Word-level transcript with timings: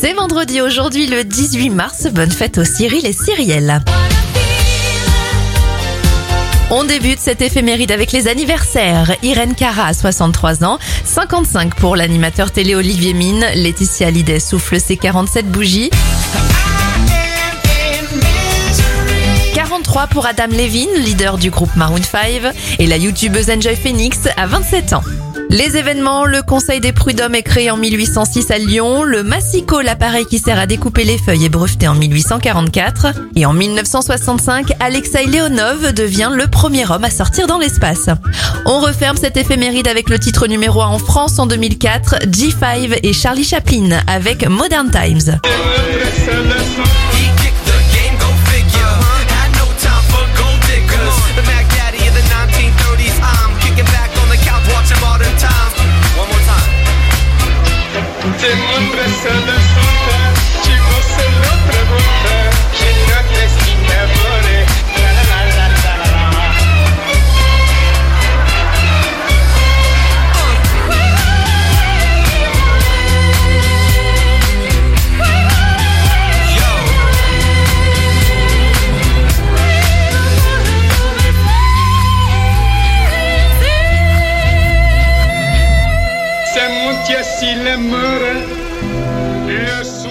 C'est 0.00 0.14
vendredi 0.14 0.62
aujourd'hui 0.62 1.06
le 1.06 1.24
18 1.24 1.68
mars. 1.68 2.06
Bonne 2.10 2.30
fête 2.30 2.56
aux 2.56 2.64
Cyril 2.64 3.04
et 3.04 3.12
Cyrielle. 3.12 3.82
On 6.70 6.84
débute 6.84 7.18
cette 7.18 7.42
éphéméride 7.42 7.92
avec 7.92 8.10
les 8.12 8.26
anniversaires. 8.26 9.14
Irène 9.22 9.54
Cara 9.54 9.88
a 9.88 9.92
63 9.92 10.64
ans, 10.64 10.78
55 11.04 11.74
pour 11.74 11.96
l'animateur 11.96 12.50
télé 12.50 12.74
Olivier 12.74 13.12
Mine, 13.12 13.44
Laetitia 13.54 14.06
Hallyday 14.06 14.40
souffle 14.40 14.80
ses 14.80 14.96
47 14.96 15.50
bougies. 15.50 15.90
43 19.54 20.06
pour 20.06 20.24
Adam 20.24 20.46
Levine, 20.46 20.94
leader 20.96 21.36
du 21.36 21.50
groupe 21.50 21.76
Maroon 21.76 22.02
5, 22.02 22.54
et 22.78 22.86
la 22.86 22.96
youtubeuse 22.96 23.50
Enjoy 23.50 23.76
Phoenix 23.76 24.20
a 24.38 24.46
27 24.46 24.94
ans. 24.94 25.02
Les 25.50 25.76
événements, 25.76 26.26
le 26.26 26.42
Conseil 26.42 26.78
des 26.78 26.92
prud'hommes 26.92 27.34
est 27.34 27.42
créé 27.42 27.72
en 27.72 27.76
1806 27.76 28.52
à 28.52 28.58
Lyon, 28.58 29.02
le 29.02 29.24
massicot, 29.24 29.80
l'appareil 29.80 30.24
qui 30.24 30.38
sert 30.38 30.60
à 30.60 30.66
découper 30.66 31.02
les 31.02 31.18
feuilles, 31.18 31.46
est 31.46 31.48
breveté 31.48 31.88
en 31.88 31.96
1844, 31.96 33.08
et 33.34 33.44
en 33.46 33.52
1965, 33.52 34.72
Alexei 34.78 35.26
Leonov 35.26 35.92
devient 35.92 36.30
le 36.32 36.46
premier 36.46 36.88
homme 36.88 37.02
à 37.02 37.10
sortir 37.10 37.48
dans 37.48 37.58
l'espace. 37.58 38.10
On 38.64 38.78
referme 38.78 39.16
cette 39.16 39.36
éphéméride 39.36 39.88
avec 39.88 40.08
le 40.08 40.20
titre 40.20 40.46
numéro 40.46 40.82
1 40.82 40.86
en 40.86 40.98
France 41.00 41.40
en 41.40 41.46
2004, 41.46 42.26
G5 42.26 43.00
et 43.02 43.12
Charlie 43.12 43.44
Chaplin 43.44 44.00
avec 44.06 44.48
Modern 44.48 44.88
Times. 44.88 45.40
Yes, 87.20 87.42
il 87.42 87.66
est 87.66 87.76
mort. 87.76 88.69
Yes, 89.48 90.06